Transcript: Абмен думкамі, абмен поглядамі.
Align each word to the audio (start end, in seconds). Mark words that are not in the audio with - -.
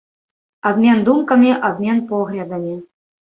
Абмен 0.69 1.03
думкамі, 1.09 1.51
абмен 1.71 2.01
поглядамі. 2.13 2.73